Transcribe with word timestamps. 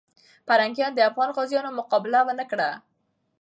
پرنګیان 0.47 0.91
د 0.95 0.99
افغان 1.09 1.29
غازیو 1.35 1.77
مقابله 1.79 2.19
ونه 2.25 2.45
کړه. 2.51 2.69